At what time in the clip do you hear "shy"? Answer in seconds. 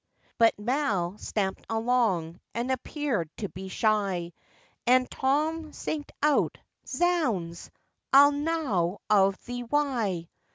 3.67-4.33